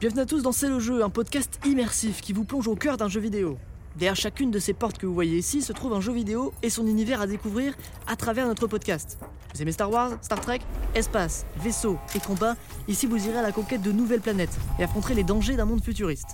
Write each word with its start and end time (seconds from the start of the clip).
Bienvenue 0.00 0.22
à 0.22 0.24
tous 0.24 0.42
dans 0.42 0.52
C'est 0.52 0.70
le 0.70 0.80
jeu, 0.80 1.04
un 1.04 1.10
podcast 1.10 1.60
immersif 1.66 2.22
qui 2.22 2.32
vous 2.32 2.44
plonge 2.44 2.66
au 2.68 2.74
cœur 2.74 2.96
d'un 2.96 3.08
jeu 3.08 3.20
vidéo. 3.20 3.58
Derrière 3.96 4.16
chacune 4.16 4.50
de 4.50 4.58
ces 4.58 4.72
portes 4.72 4.96
que 4.96 5.04
vous 5.04 5.12
voyez 5.12 5.36
ici 5.36 5.60
se 5.60 5.74
trouve 5.74 5.92
un 5.92 6.00
jeu 6.00 6.10
vidéo 6.10 6.54
et 6.62 6.70
son 6.70 6.86
univers 6.86 7.20
à 7.20 7.26
découvrir 7.26 7.74
à 8.06 8.16
travers 8.16 8.46
notre 8.46 8.66
podcast. 8.66 9.18
Vous 9.52 9.60
aimez 9.60 9.72
Star 9.72 9.90
Wars, 9.90 10.12
Star 10.22 10.40
Trek, 10.40 10.60
espace, 10.94 11.44
vaisseau 11.58 11.98
et 12.14 12.18
combat 12.18 12.56
Ici 12.88 13.04
vous 13.04 13.26
irez 13.26 13.36
à 13.36 13.42
la 13.42 13.52
conquête 13.52 13.82
de 13.82 13.92
nouvelles 13.92 14.22
planètes 14.22 14.58
et 14.78 14.84
affronterez 14.84 15.12
les 15.12 15.22
dangers 15.22 15.56
d'un 15.56 15.66
monde 15.66 15.84
futuriste. 15.84 16.28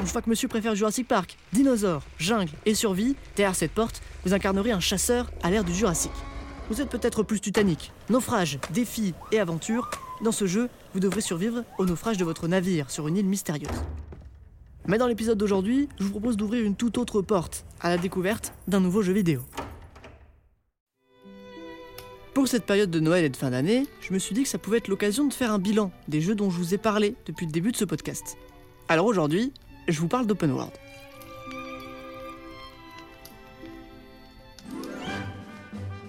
Une 0.00 0.08
fois 0.08 0.20
que 0.20 0.28
monsieur 0.28 0.48
préfère 0.48 0.74
Jurassic 0.74 1.06
Park, 1.06 1.36
dinosaures, 1.52 2.02
jungle 2.18 2.50
et 2.66 2.74
survie, 2.74 3.14
derrière 3.36 3.54
cette 3.54 3.70
porte, 3.70 4.02
vous 4.24 4.34
incarnerez 4.34 4.72
un 4.72 4.80
chasseur 4.80 5.30
à 5.44 5.52
l'ère 5.52 5.62
du 5.62 5.72
Jurassique. 5.72 6.10
Vous 6.68 6.80
êtes 6.80 6.90
peut-être 6.90 7.22
plus 7.22 7.40
Titanic, 7.40 7.92
naufrage, 8.10 8.58
défis 8.72 9.14
et 9.30 9.38
aventure. 9.38 9.88
Dans 10.22 10.32
ce 10.32 10.46
jeu, 10.46 10.68
vous 10.92 11.00
devrez 11.00 11.20
survivre 11.20 11.64
au 11.78 11.86
naufrage 11.86 12.16
de 12.16 12.24
votre 12.24 12.46
navire 12.46 12.90
sur 12.90 13.08
une 13.08 13.16
île 13.16 13.26
mystérieuse. 13.26 13.82
Mais 14.86 14.98
dans 14.98 15.06
l'épisode 15.06 15.38
d'aujourd'hui, 15.38 15.88
je 15.98 16.04
vous 16.04 16.10
propose 16.10 16.36
d'ouvrir 16.36 16.64
une 16.64 16.76
toute 16.76 16.98
autre 16.98 17.20
porte 17.20 17.64
à 17.80 17.88
la 17.88 17.98
découverte 17.98 18.52
d'un 18.68 18.80
nouveau 18.80 19.02
jeu 19.02 19.12
vidéo. 19.12 19.40
Pour 22.32 22.48
cette 22.48 22.66
période 22.66 22.90
de 22.90 23.00
Noël 23.00 23.24
et 23.24 23.28
de 23.28 23.36
fin 23.36 23.50
d'année, 23.50 23.86
je 24.00 24.12
me 24.12 24.18
suis 24.18 24.34
dit 24.34 24.42
que 24.42 24.48
ça 24.48 24.58
pouvait 24.58 24.78
être 24.78 24.88
l'occasion 24.88 25.26
de 25.26 25.32
faire 25.32 25.52
un 25.52 25.58
bilan 25.58 25.90
des 26.08 26.20
jeux 26.20 26.34
dont 26.34 26.50
je 26.50 26.58
vous 26.58 26.74
ai 26.74 26.78
parlé 26.78 27.14
depuis 27.26 27.46
le 27.46 27.52
début 27.52 27.72
de 27.72 27.76
ce 27.76 27.84
podcast. 27.84 28.36
Alors 28.88 29.06
aujourd'hui, 29.06 29.52
je 29.88 29.98
vous 30.00 30.08
parle 30.08 30.26
d'open 30.26 30.52
world. 30.52 30.72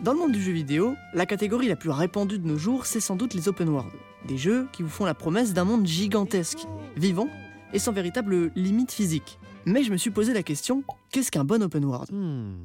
Dans 0.05 0.14
le 0.14 0.20
monde 0.20 0.34
du 0.34 0.40
jeu 0.40 0.52
vidéo, 0.52 0.95
la 1.16 1.26
catégorie 1.26 1.68
la 1.68 1.76
plus 1.76 1.90
répandue 1.90 2.38
de 2.38 2.45
nos 2.45 2.59
jours, 2.59 2.86
c'est 2.86 3.00
sans 3.00 3.16
doute 3.16 3.34
les 3.34 3.48
open 3.48 3.70
world. 3.70 3.91
Des 4.28 4.38
jeux 4.38 4.68
qui 4.72 4.84
vous 4.84 4.90
font 4.90 5.04
la 5.04 5.16
promesse 5.16 5.52
d'un 5.52 5.64
monde 5.64 5.88
gigantesque, 5.88 6.59
vivant 6.95 7.28
et 7.73 7.80
sans 7.80 7.92
véritable 7.92 8.52
limite 8.56 8.92
physique. 8.92 9.39
Mais 9.66 9.83
je 9.83 9.92
me 9.92 9.98
suis 9.98 10.11
posé 10.11 10.31
la 10.36 10.44
question, 10.44 10.83
qu'est-ce 11.11 11.31
qu'un 11.31 11.44
bon 11.44 11.64
open 11.64 11.83
world? 11.86 12.11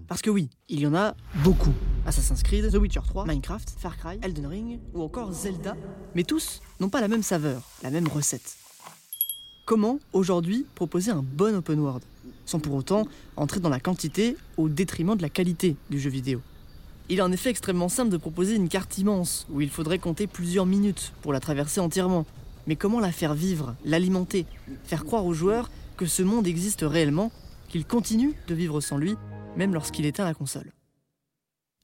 Parce 0.06 0.20
que 0.20 0.28
oui, 0.28 0.50
il 0.68 0.80
y 0.80 0.86
en 0.86 0.94
a 0.94 1.14
beaucoup. 1.42 1.72
Assassin's 2.04 2.42
Creed, 2.42 2.70
The 2.70 2.76
Witcher 2.76 3.00
3, 3.08 3.24
Minecraft, 3.24 3.70
Far 3.78 3.96
Cry, 3.96 4.18
Elden 4.20 4.46
Ring 4.46 4.78
ou 4.92 5.00
encore 5.00 5.32
Zelda. 5.32 5.78
Mais 6.14 6.24
tous 6.24 6.60
n'ont 6.78 6.90
pas 6.90 7.00
la 7.00 7.08
même 7.08 7.22
saveur, 7.22 7.62
la 7.82 7.88
même 7.88 8.06
recette. 8.06 8.58
Comment, 9.64 9.98
aujourd'hui, 10.12 10.66
proposer 10.74 11.10
un 11.10 11.22
bon 11.22 11.56
open 11.56 11.80
world? 11.80 12.02
Sans 12.44 12.60
pour 12.60 12.74
autant 12.74 13.06
entrer 13.36 13.60
dans 13.60 13.70
la 13.70 13.80
quantité 13.80 14.36
au 14.58 14.68
détriment 14.68 15.16
de 15.16 15.22
la 15.22 15.30
qualité 15.30 15.76
du 15.88 15.98
jeu 15.98 16.10
vidéo. 16.10 16.42
Il 17.12 17.18
est 17.18 17.22
en 17.22 17.32
effet 17.32 17.50
extrêmement 17.50 17.88
simple 17.88 18.10
de 18.10 18.16
proposer 18.16 18.54
une 18.54 18.68
carte 18.68 18.96
immense, 18.96 19.44
où 19.50 19.60
il 19.60 19.68
faudrait 19.68 19.98
compter 19.98 20.28
plusieurs 20.28 20.64
minutes 20.64 21.12
pour 21.22 21.32
la 21.32 21.40
traverser 21.40 21.80
entièrement. 21.80 22.24
Mais 22.68 22.76
comment 22.76 23.00
la 23.00 23.10
faire 23.10 23.34
vivre, 23.34 23.74
l'alimenter, 23.84 24.46
faire 24.84 25.04
croire 25.04 25.26
aux 25.26 25.32
joueurs 25.34 25.72
que 25.96 26.06
ce 26.06 26.22
monde 26.22 26.46
existe 26.46 26.82
réellement, 26.82 27.32
qu'il 27.68 27.84
continue 27.84 28.34
de 28.46 28.54
vivre 28.54 28.80
sans 28.80 28.96
lui, 28.96 29.16
même 29.56 29.74
lorsqu'il 29.74 30.06
éteint 30.06 30.24
la 30.24 30.34
console? 30.34 30.70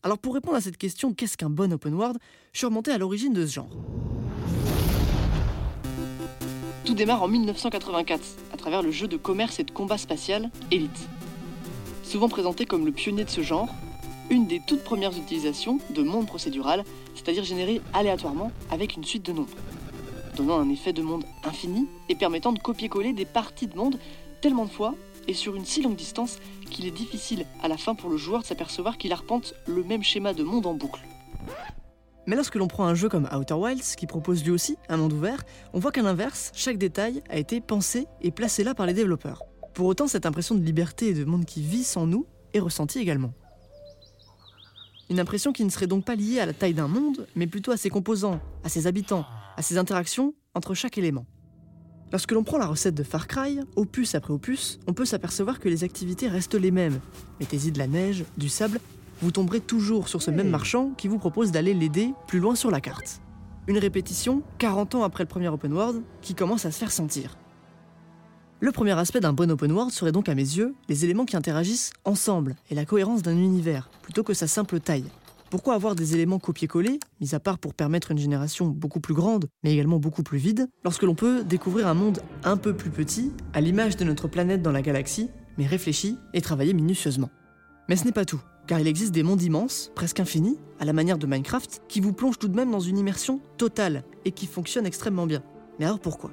Alors 0.05 0.19
pour 0.19 0.33
répondre 0.33 0.57
à 0.57 0.61
cette 0.61 0.77
question, 0.77 1.13
qu'est-ce 1.13 1.37
qu'un 1.37 1.51
bon 1.51 1.73
open 1.73 1.95
world? 1.95 2.19
Je 2.53 2.59
suis 2.59 2.67
remonté 2.67 2.93
à 2.93 2.99
l'origine 2.99 3.33
de 3.33 3.45
ce 3.45 3.55
genre. 3.55 3.71
Tout 6.85 6.95
démarre 6.95 7.25
en 7.25 7.29
1984, 7.29 8.23
à 8.55 8.57
travers 8.57 8.81
le 8.81 8.93
jeu 8.93 9.09
de 9.09 9.17
commerce 9.17 9.59
et 9.59 9.65
de 9.65 9.73
combat 9.73 9.99
spatial 9.99 10.53
Elite. 10.71 11.09
Souvent 12.05 12.29
présenté 12.29 12.65
comme 12.65 12.87
le 12.87 12.93
pionnier 12.93 13.25
de 13.25 13.31
ce 13.31 13.43
genre, 13.43 13.75
une 14.31 14.47
des 14.47 14.61
toutes 14.67 14.83
premières 14.83 15.17
utilisations 15.17 15.79
de 15.91 16.03
monde 16.03 16.27
procédural, 16.27 16.85
c'est-à-dire 17.15 17.45
généré 17.45 17.81
aléatoirement 17.93 18.51
avec 18.71 18.97
une 18.97 19.05
suite 19.05 19.25
de 19.25 19.33
nombres, 19.33 19.57
donnant 20.37 20.59
un 20.59 20.69
effet 20.71 20.93
de 20.93 21.03
monde 21.03 21.25
infini 21.45 21.87
et 22.09 22.15
permettant 22.15 22.53
de 22.53 22.59
copier-coller 22.59 23.13
des 23.13 23.25
parties 23.25 23.67
de 23.67 23.77
monde 23.77 23.99
tellement 24.41 24.65
de 24.65 24.71
fois 24.71 24.95
et 25.29 25.35
sur 25.35 25.57
une 25.57 25.65
si 25.65 25.83
longue 25.83 25.97
distance 25.97 26.39
qu'il 26.71 26.87
est 26.87 26.91
difficile 26.91 27.47
à 27.63 27.69
la 27.69 27.77
fin 27.77 27.95
pour 27.95 28.11
le 28.11 28.17
joueur 28.17 28.43
de 28.43 28.47
s'apercevoir 28.47 28.99
qu'il 28.99 29.13
arpente 29.13 29.55
le 29.67 29.83
même 29.83 30.03
schéma 30.03 30.35
de 30.35 30.43
monde 30.43 30.67
en 30.67 30.75
boucle. 30.75 31.01
Mais 32.27 32.35
lorsque 32.35 32.57
l'on 32.57 32.67
prend 32.67 32.85
un 32.87 32.95
jeu 32.95 33.09
comme 33.09 33.29
Outer 33.33 33.55
Wilds, 33.55 33.95
qui 33.97 34.07
propose 34.07 34.43
lui 34.43 34.51
aussi 34.51 34.77
un 34.89 34.97
monde 34.97 35.13
ouvert, 35.13 35.45
on 35.73 35.79
voit 35.79 35.93
qu'à 35.93 36.03
l'inverse, 36.03 36.51
chaque 36.55 36.77
détail 36.77 37.23
a 37.31 37.39
été 37.39 37.61
pensé 37.61 38.09
et 38.21 38.33
placé 38.33 38.65
là 38.65 38.75
par 38.75 38.87
les 38.87 38.95
développeurs. 38.95 39.45
Pour 39.75 39.87
autant, 39.87 40.09
cette 40.09 40.27
impression 40.27 40.57
de 40.57 40.65
liberté 40.65 41.09
et 41.09 41.15
de 41.15 41.25
monde 41.25 41.45
qui 41.45 41.63
vit 41.63 41.85
sans 41.85 42.07
nous 42.07 42.27
est 42.53 42.61
ressentie 42.61 42.99
également. 42.99 43.33
Une 45.09 45.21
impression 45.21 45.53
qui 45.53 45.65
ne 45.65 45.71
serait 45.71 45.87
donc 45.87 46.05
pas 46.05 46.17
liée 46.17 46.41
à 46.41 46.47
la 46.47 46.53
taille 46.53 46.75
d'un 46.75 46.89
monde, 46.89 47.29
mais 47.37 47.47
plutôt 47.47 47.71
à 47.71 47.77
ses 47.77 47.91
composants, 47.91 48.41
à 48.65 48.69
ses 48.69 48.89
habitants, 48.89 49.25
à 49.57 49.63
ses 49.63 49.79
interactions 49.79 50.35
entre 50.55 50.75
chaque 50.75 50.99
élément. 50.99 51.27
Lorsque 52.11 52.33
l'on 52.33 52.43
prend 52.43 52.59
la 52.59 52.67
recette 52.67 52.95
de 52.95 53.03
Far 53.03 53.29
Cry, 53.29 53.61
opus 53.77 54.15
après 54.15 54.33
opus, 54.33 54.81
on 54.87 54.93
peut 54.93 55.05
s'apercevoir 55.05 55.61
que 55.61 55.69
les 55.69 55.85
activités 55.85 56.29
restent 56.29 56.55
les 56.55 56.71
mêmes. 56.71 57.01
Mettez-y 57.41 57.71
de 57.71 57.79
la 57.79 57.87
neige, 57.87 58.25
du 58.37 58.49
sable, 58.49 58.81
vous 59.23 59.31
tomberez 59.31 59.61
toujours 59.61 60.09
sur 60.09 60.23
ce 60.23 60.31
même 60.31 60.51
marchand 60.51 60.91
qui 60.97 61.09
vous 61.09 61.19
propose 61.19 61.53
d'aller 61.53 61.73
l'aider 61.73 62.13
plus 62.27 62.41
loin 62.41 62.55
sur 62.55 62.71
la 62.71 62.81
carte. 62.81 63.21
Une 63.69 63.79
répétition, 63.79 64.43
40 64.59 64.97
ans 64.97 65.03
après 65.05 65.25
le 65.25 65.29
premier 65.29 65.49
open 65.49 65.73
world, 65.73 66.03
qui 66.21 66.35
commence 66.35 66.67
à 66.67 66.71
se 66.71 66.79
faire 66.79 66.93
sentir. 66.93 67.37
Le 68.59 68.73
premier 68.73 68.93
aspect 68.93 69.21
d'un 69.21 69.35
bon 69.35 69.51
open 69.51 69.71
world 69.71 69.93
serait 69.93 70.13
donc 70.13 70.31
à 70.31 70.35
mes 70.35 70.41
yeux 70.41 70.75
les 70.89 71.05
éléments 71.05 71.27
qui 71.27 71.37
interagissent 71.37 71.93
ensemble 72.07 72.57
et 72.71 72.75
la 72.75 72.87
cohérence 72.87 73.21
d'un 73.21 73.37
univers, 73.37 73.91
plutôt 74.01 74.23
que 74.23 74.33
sa 74.33 74.47
simple 74.47 74.81
taille. 74.81 75.05
Pourquoi 75.51 75.75
avoir 75.75 75.95
des 75.95 76.15
éléments 76.15 76.39
copiés-collés, 76.39 76.99
mis 77.21 77.35
à 77.35 77.39
part 77.39 77.59
pour 77.59 77.75
permettre 77.75 78.13
une 78.13 78.19
génération 78.19 78.69
beaucoup 78.69 78.99
plus 78.99 79.13
grande, 79.13 79.49
mais 79.63 79.75
également 79.75 79.99
beaucoup 79.99 80.23
plus 80.23 80.39
vide, 80.39 80.69
lorsque 80.85 81.03
l'on 81.03 81.15
peut 81.15 81.45
découvrir 81.45 81.87
un 81.87 81.93
monde 81.93 82.21
un 82.45 82.57
peu 82.57 82.75
plus 82.75 82.89
petit, 82.89 83.31
à 83.53 83.61
l'image 83.61 83.99
de 83.99 84.05
notre 84.05 84.27
planète 84.27 84.63
dans 84.63 84.73
la 84.73 84.81
galaxie, 84.81 85.29
mais 85.59 85.67
réfléchi 85.67 86.17
et 86.33 86.41
travaillé 86.41 86.73
minutieusement? 86.73 87.29
Mais 87.91 87.97
ce 87.97 88.07
n'est 88.07 88.13
pas 88.13 88.25
tout, 88.25 88.41
car 88.67 88.81
il 88.81 88.87
existe 88.87 89.13
des 89.13 89.23
mondes 89.23 89.43
immenses, 89.43 89.93
presque 89.95 90.19
infinis, 90.19 90.57
à 90.81 90.87
la 90.87 90.95
manière 90.95 91.19
de 91.19 91.27
Minecraft, 91.27 91.83
qui 91.89 92.01
vous 92.01 92.15
plongent 92.15 92.39
tout 92.39 92.49
de 92.49 92.57
même 92.57 92.71
dans 92.71 92.81
une 92.81 92.97
immersion 92.97 93.43
totale 93.59 94.03
et 94.25 94.33
qui 94.33 94.47
fonctionnent 94.47 94.87
extrêmement 94.87 95.27
bien. 95.27 95.43
Mais 95.79 95.85
alors 95.85 96.01
pourquoi? 96.01 96.31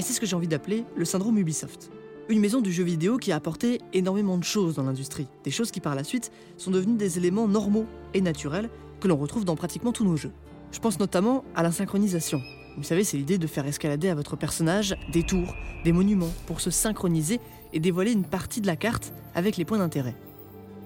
Et 0.00 0.02
c'est 0.02 0.14
ce 0.14 0.20
que 0.20 0.24
j'ai 0.24 0.34
envie 0.34 0.48
d'appeler 0.48 0.86
le 0.96 1.04
syndrome 1.04 1.36
Ubisoft. 1.36 1.90
Une 2.30 2.40
maison 2.40 2.62
du 2.62 2.72
jeu 2.72 2.82
vidéo 2.82 3.18
qui 3.18 3.32
a 3.32 3.36
apporté 3.36 3.82
énormément 3.92 4.38
de 4.38 4.44
choses 4.44 4.76
dans 4.76 4.82
l'industrie, 4.82 5.26
des 5.44 5.50
choses 5.50 5.70
qui 5.70 5.80
par 5.80 5.94
la 5.94 6.04
suite 6.04 6.32
sont 6.56 6.70
devenues 6.70 6.96
des 6.96 7.18
éléments 7.18 7.46
normaux 7.46 7.84
et 8.14 8.22
naturels 8.22 8.70
que 8.98 9.08
l'on 9.08 9.18
retrouve 9.18 9.44
dans 9.44 9.56
pratiquement 9.56 9.92
tous 9.92 10.06
nos 10.06 10.16
jeux. 10.16 10.32
Je 10.72 10.78
pense 10.78 10.98
notamment 11.00 11.44
à 11.54 11.62
la 11.62 11.70
synchronisation. 11.70 12.40
Vous 12.78 12.82
savez, 12.82 13.04
c'est 13.04 13.18
l'idée 13.18 13.36
de 13.36 13.46
faire 13.46 13.66
escalader 13.66 14.08
à 14.08 14.14
votre 14.14 14.36
personnage 14.36 14.96
des 15.12 15.22
tours, 15.22 15.54
des 15.84 15.92
monuments, 15.92 16.32
pour 16.46 16.62
se 16.62 16.70
synchroniser 16.70 17.38
et 17.74 17.78
dévoiler 17.78 18.12
une 18.12 18.24
partie 18.24 18.62
de 18.62 18.66
la 18.66 18.76
carte 18.76 19.12
avec 19.34 19.58
les 19.58 19.66
points 19.66 19.76
d'intérêt. 19.76 20.16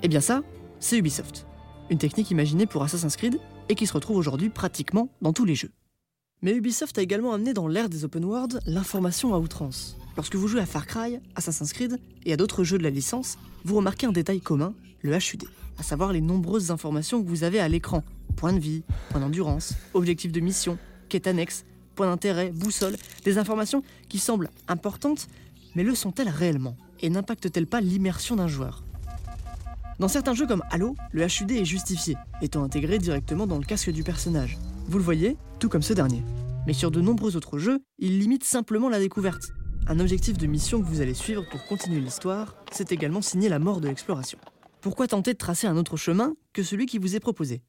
Eh 0.03 0.09
bien 0.09 0.21
ça, 0.21 0.43
c'est 0.81 0.99
Ubisoft. 0.99 1.47
Une 1.89 1.99
technique 1.99 2.33
imaginée 2.33 2.67
pour 2.67 2.83
Assassin's 2.83 3.15
Creed 3.15 3.39
et 3.69 3.77
qui 3.77 3.87
se 3.87 3.93
retrouve 3.93 4.17
aujourd'hui 4.17 4.49
pratiquement 4.49 5.09
dans 5.23 5.33
tous 5.33 5.45
les 5.45 5.55
jeux. 5.55 5.71
Mais 6.45 6.53
Ubisoft 6.53 6.99
a 6.99 7.03
également 7.03 7.33
amené 7.33 7.55
dans 7.55 7.67
l'ère 7.67 7.89
des 7.89 8.05
open 8.05 8.23
world 8.23 8.61
l'information 8.67 9.35
à 9.35 9.39
outrance. 9.39 9.97
Lorsque 10.15 10.37
vous 10.37 10.47
jouez 10.47 10.61
à 10.61 10.67
Far 10.67 10.87
Cry, 10.87 11.19
Assassin's 11.37 11.73
Creed 11.73 11.99
et 12.27 12.35
à 12.35 12.37
d'autres 12.37 12.65
jeux 12.65 12.77
de 12.77 12.83
la 12.83 12.91
licence, 12.91 13.39
vous 13.65 13.77
remarquez 13.77 14.07
un 14.07 14.13
détail 14.13 14.43
commun, 14.43 14.75
le 15.01 15.17
HUD, 15.17 15.45
à 15.79 15.83
savoir 15.83 16.13
les 16.13 16.21
nombreuses 16.21 16.71
informations 16.71 17.23
que 17.23 17.27
vous 17.27 17.45
avez 17.45 17.61
à 17.61 17.69
l'écran. 17.69 18.05
Point 18.37 18.53
de 18.53 18.59
vie, 18.59 18.83
point 19.09 19.21
d'endurance, 19.21 19.73
objectif 19.95 20.33
de 20.33 20.41
mission, 20.41 20.77
quête 21.09 21.27
annexe, 21.27 21.65
point 21.95 22.09
d'intérêt, 22.09 22.51
boussole, 22.51 22.97
des 23.25 23.39
informations 23.39 23.83
qui 24.11 24.19
semblent 24.19 24.51
importantes, 24.69 25.29
mais 25.75 25.83
le 25.83 25.95
sont-elles 25.95 26.29
réellement 26.29 26.77
Et 27.01 27.09
n'impactent-elles 27.09 27.67
pas 27.67 27.81
l'immersion 27.81 28.37
d'un 28.37 28.49
joueur? 28.49 28.85
Dans 29.99 30.09
certains 30.09 30.35
jeux 30.35 30.47
comme 30.47 30.63
Halo, 30.71 30.95
le 31.13 31.25
HUD 31.25 31.53
est 31.53 31.65
justifié, 31.65 32.17
étant 32.43 32.63
intégré 32.63 32.99
directement 32.99 33.47
dans 33.47 33.57
le 33.57 33.65
casque 33.65 33.89
du 33.89 34.03
personnage. 34.03 34.59
Vous 34.87 34.99
le 34.99 35.05
voyez, 35.05 35.39
tout 35.61 35.71
comme 35.71 35.83
ce 35.83 35.95
dernier. 35.95 36.23
Mais 36.67 36.75
sur 36.75 36.91
de 36.91 37.01
nombreux 37.01 37.37
autres 37.37 37.59
jeux, 37.59 37.81
il 37.99 38.19
limite 38.19 38.45
simplement 38.45 38.91
la 38.91 38.99
découverte. 38.99 39.53
Un 39.87 39.99
objectif 39.99 40.37
de 40.37 40.47
mission 40.47 40.81
que 40.81 40.87
vous 40.87 41.01
allez 41.01 41.15
suivre 41.15 41.45
pour 41.51 41.65
continuer 41.67 42.01
l'histoire, 42.01 42.55
c'est 42.71 42.93
également 42.93 43.23
signer 43.23 43.49
la 43.49 43.59
mort 43.59 43.81
de 43.81 43.89
l'exploration. 43.89 44.39
Pourquoi 44.83 45.07
tenter 45.07 45.33
de 45.33 45.39
tracer 45.39 45.67
un 45.67 45.79
autre 45.79 45.97
chemin 45.97 46.35
que 46.53 46.63
celui 46.63 46.85
qui 46.85 46.99
vous 46.99 47.17
est 47.17 47.21
proposé? 47.21 47.63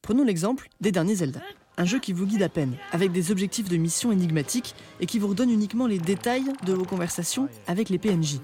Prenons 0.00 0.24
l'exemple 0.24 0.68
des 0.80 0.92
derniers 0.92 1.16
Zelda. 1.16 1.40
Un 1.76 1.84
jeu 1.84 1.98
qui 1.98 2.12
vous 2.12 2.26
guide 2.26 2.42
à 2.42 2.48
peine, 2.48 2.76
avec 2.92 3.10
des 3.10 3.32
objectifs 3.32 3.68
de 3.68 3.76
mission 3.76 4.12
énigmatiques 4.12 4.74
et 5.00 5.06
qui 5.06 5.18
vous 5.18 5.28
redonne 5.28 5.50
uniquement 5.50 5.86
les 5.86 5.98
détails 5.98 6.52
de 6.64 6.72
vos 6.72 6.84
conversations 6.84 7.48
avec 7.66 7.88
les 7.88 7.98
PNJ. 7.98 8.38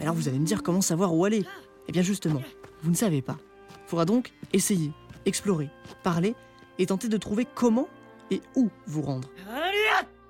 Alors 0.00 0.14
vous 0.14 0.28
allez 0.28 0.38
me 0.38 0.46
dire 0.46 0.62
comment 0.62 0.80
savoir 0.80 1.14
où 1.14 1.24
aller? 1.24 1.44
Eh 1.88 1.92
bien 1.92 2.02
justement, 2.02 2.42
vous 2.82 2.90
ne 2.90 2.96
savez 2.96 3.22
pas. 3.22 3.36
Il 3.70 3.90
faudra 3.90 4.06
donc 4.06 4.32
essayer, 4.52 4.92
explorer, 5.26 5.68
parler 6.02 6.34
et 6.78 6.86
tenter 6.86 7.08
de 7.08 7.16
trouver 7.16 7.46
comment 7.54 7.88
et 8.30 8.40
où 8.54 8.70
vous 8.86 9.02
rendre. 9.02 9.28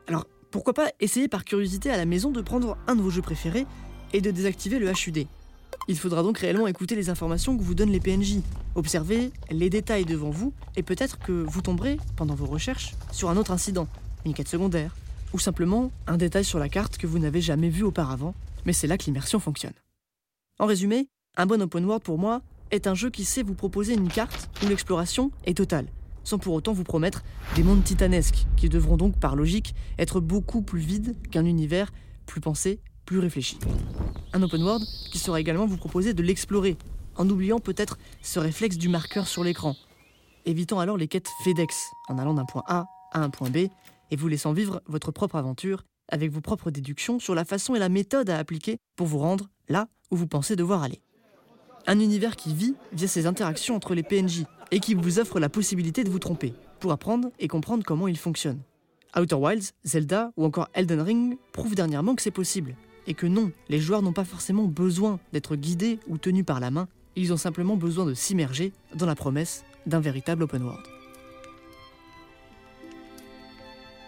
Alors, 0.07 0.27
pourquoi 0.51 0.75
pas 0.75 0.91
essayer 1.01 1.29
par 1.29 1.45
curiosité 1.45 1.91
à 1.91 1.97
la 1.97 2.05
maison 2.05 2.31
de 2.31 2.41
prendre 2.41 2.77
un 2.87 2.97
de 2.97 3.03
vos 3.03 3.11
jeux 3.11 3.23
préférés 3.23 3.67
et 4.13 4.21
de 4.21 4.31
désactiver 4.31 4.79
le 4.79 4.91
HUD. 4.91 5.27
Il 5.89 5.99
faudra 5.99 6.23
donc 6.23 6.39
réellement 6.39 6.67
écouter 6.67 6.95
les 6.95 7.11
informations 7.11 7.57
que 7.57 7.63
vous 7.63 7.75
donnent 7.75 7.91
les 7.91 8.01
PNJ, 8.01 8.41
observer 8.75 9.31
les 9.51 9.71
détails 9.71 10.05
devant 10.05 10.31
vous 10.31 10.53
et 10.77 10.83
peut-être 10.83 11.19
que 11.19 11.33
vous 11.33 11.63
tomberez, 11.63 11.99
pendant 12.17 12.35
vos 12.35 12.47
recherches, 12.47 12.95
sur 13.13 13.31
un 13.31 13.37
autre 13.37 13.53
incident, 13.53 13.87
une 14.25 14.35
quête 14.35 14.49
secondaire, 14.49 14.97
ou 15.33 15.39
simplement 15.39 15.91
un 16.07 16.17
détail 16.17 16.45
sur 16.45 16.59
la 16.59 16.69
carte 16.69 16.97
que 16.97 17.07
vous 17.07 17.19
n'avez 17.19 17.41
jamais 17.41 17.69
vu 17.69 17.83
auparavant, 17.85 18.35
mais 18.65 18.73
c'est 18.73 18.87
là 18.87 18.99
que 18.99 19.05
l'immersion 19.05 19.39
fonctionne. 19.39 19.75
En 20.59 20.67
résumé, 20.67 21.09
un 21.37 21.47
bon 21.47 21.63
open 21.63 21.85
world 21.85 22.03
pour 22.03 22.19
moi 22.19 22.43
est 22.71 22.87
un 22.87 22.95
jeu 22.95 23.11
qui 23.11 23.25
sait 23.25 23.43
vous 23.43 23.55
proposer 23.55 23.95
une 23.95 24.09
carte 24.09 24.49
où 24.65 24.69
l'exploration 24.69 25.31
est 25.45 25.59
totale, 25.59 25.87
sans 26.27 26.39
pour 26.39 26.55
autant 26.55 26.73
vous 26.73 26.85
promettre 26.85 27.23
des 27.55 27.63
mondes 27.63 27.85
titanesques, 27.85 28.47
qui 28.57 28.69
devront 28.69 28.97
donc 28.97 29.19
par 29.19 29.37
logique 29.37 29.75
être 29.99 30.21
beaucoup 30.21 30.61
plus 30.61 30.81
vides 30.81 31.15
qu'un 31.31 31.45
univers 31.45 31.93
plus 32.27 32.41
pensé, 32.41 32.81
plus 33.07 33.21
réfléchi. 33.21 33.59
Un 34.33 34.43
open 34.43 34.63
world 34.63 34.85
qui 35.13 35.19
saura 35.19 35.41
également 35.41 35.67
vous 35.67 35.77
proposer 35.77 36.15
de 36.15 36.23
l'explorer, 36.23 36.77
en 37.15 37.31
oubliant 37.31 37.61
peut-être 37.61 37.97
ce 38.23 38.41
réflexe 38.41 38.77
du 38.77 38.89
marqueur 38.89 39.29
sur 39.29 39.45
l'écran, 39.45 39.77
évitant 40.45 40.81
alors 40.81 40.97
les 40.97 41.07
quêtes 41.07 41.31
FedEx, 41.45 41.91
en 42.09 42.19
allant 42.19 42.35
d'un 42.35 42.45
point 42.45 42.65
A 42.67 42.87
à 43.13 43.21
un 43.21 43.31
point 43.31 43.49
B, 43.49 43.69
et 44.11 44.17
vous 44.17 44.29
laissant 44.29 44.53
vivre 44.53 44.83
votre 44.87 45.13
propre 45.13 45.37
aventure 45.37 45.85
avec 46.09 46.33
vos 46.33 46.41
propres 46.41 46.73
déductions 46.73 47.21
sur 47.21 47.37
la 47.37 47.45
façon 47.45 47.77
et 47.77 47.79
la 47.79 47.89
méthode 47.89 48.31
à 48.31 48.39
appliquer 48.39 48.79
pour 48.97 49.07
vous 49.07 49.19
rendre 49.19 49.49
là 49.69 49.87
où 50.11 50.17
vous 50.17 50.27
pensez 50.27 50.57
devoir 50.57 50.83
aller. 50.83 51.01
Un 51.87 52.01
univers 52.01 52.35
qui 52.35 52.53
vit 52.53 52.75
via 52.93 53.07
ses 53.07 53.27
interactions 53.27 53.77
entre 53.77 53.95
les 53.95 54.03
PNJ 54.03 54.45
et 54.71 54.81
qui 54.81 54.95
vous 54.95 55.19
offre 55.19 55.41
la 55.41 55.49
possibilité 55.49 56.05
de 56.05 56.11
vous 56.11 56.19
tromper 56.19 56.55
pour 56.81 56.93
apprendre 56.93 57.31
et 57.39 57.49
comprendre 57.49 57.85
comment 57.85 58.09
il 58.09 58.19
fonctionne. 58.19 58.61
Outer 59.17 59.37
Wilds, 59.37 59.73
Zelda 59.85 60.33
ou 60.37 60.45
encore 60.45 60.69
Elden 60.75 61.01
Ring 61.01 61.39
prouvent 61.53 61.75
dernièrement 61.75 62.15
que 62.15 62.23
c'est 62.23 62.31
possible 62.31 62.75
et 63.07 63.15
que 63.15 63.27
non, 63.27 63.53
les 63.69 63.79
joueurs 63.79 64.03
n'ont 64.03 64.13
pas 64.13 64.25
forcément 64.25 64.65
besoin 64.65 65.19
d'être 65.33 65.57
guidés 65.57 65.99
ou 66.09 66.19
tenus 66.19 66.45
par 66.45 66.61
la 66.61 66.71
main, 66.71 66.89
ils 67.15 67.33
ont 67.33 67.37
simplement 67.37 67.77
besoin 67.77 68.05
de 68.05 68.15
s'immerger 68.15 68.73
dans 68.95 69.07
la 69.07 69.15
promesse 69.15 69.65
d'un 69.87 70.01
véritable 70.01 70.43
open 70.43 70.63
world. 70.63 70.85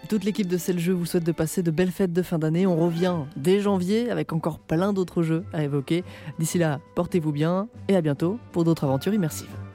Toute 0.08 0.24
l'équipe 0.24 0.48
de 0.48 0.56
C'est 0.56 0.72
le 0.72 0.78
jeu 0.78 0.94
vous 0.94 1.04
souhaite 1.04 1.24
de 1.24 1.32
passer 1.32 1.62
de 1.62 1.70
belles 1.70 1.90
fêtes 1.90 2.14
de 2.14 2.22
fin 2.22 2.38
d'année. 2.38 2.66
On 2.66 2.76
revient 2.76 3.16
dès 3.36 3.60
janvier 3.60 4.10
avec 4.10 4.32
encore 4.32 4.58
plein 4.58 4.94
d'autres 4.94 5.22
jeux 5.22 5.44
à 5.52 5.62
évoquer. 5.62 6.02
D'ici 6.38 6.56
là, 6.56 6.80
portez-vous 6.94 7.32
bien 7.32 7.68
et 7.88 7.96
à 7.96 8.00
bientôt 8.00 8.38
pour 8.52 8.64
d'autres 8.64 8.84
aventures 8.84 9.12
immersives. 9.12 9.67